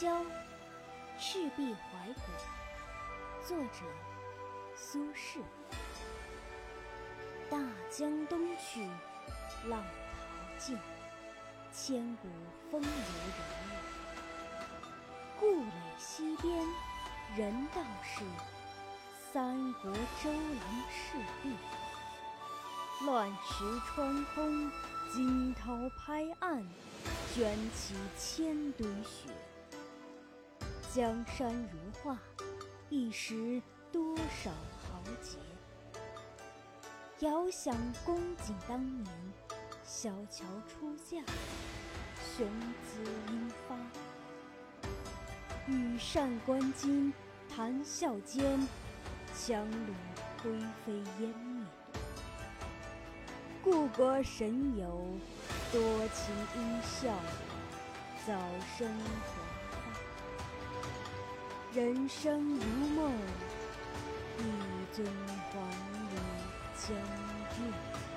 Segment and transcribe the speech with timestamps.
[0.00, 0.24] 郊，
[1.18, 2.20] 赤壁怀古。
[3.44, 3.80] 作者：
[4.76, 5.42] 苏轼。
[7.50, 7.58] 大
[7.90, 8.88] 江东去，
[9.68, 10.78] 浪淘尽，
[11.72, 12.28] 千古
[12.70, 13.72] 风流人物。
[15.40, 16.64] 故垒西边，
[17.36, 18.22] 人道是
[19.32, 21.52] 三国周郎赤壁。
[23.04, 24.70] 乱石穿空，
[25.12, 26.64] 惊涛拍岸，
[27.34, 29.30] 卷起千堆雪。
[30.94, 32.18] 江山如画，
[32.90, 34.50] 一时多少
[34.82, 35.38] 豪杰。
[37.20, 39.10] 遥想公瑾当年，
[39.82, 41.22] 小乔出嫁，
[42.36, 42.46] 雄
[42.84, 43.76] 姿英发。
[45.66, 47.10] 羽扇纶巾，
[47.48, 48.44] 谈笑间，
[49.34, 49.64] 樯橹
[50.42, 50.50] 灰
[50.84, 51.64] 飞烟灭。
[53.64, 55.06] 故国神游，
[55.72, 57.08] 多情一笑，
[58.26, 58.32] 早
[58.76, 59.80] 生华发。
[61.72, 62.60] 人生如
[62.94, 63.10] 梦，
[64.36, 64.40] 一
[64.92, 65.06] 尊
[65.50, 65.58] 还
[66.12, 66.14] 酹
[66.76, 66.94] 江
[67.58, 68.11] 月。